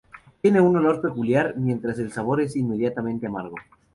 No 0.25 0.33
tiene 0.41 0.59
un 0.61 0.75
olor 0.75 0.99
peculiar, 0.99 1.53
mientras 1.57 1.99
el 1.99 2.11
sabor 2.11 2.41
es 2.41 2.55
inmediatamente 2.55 3.27
amargo. 3.27 3.57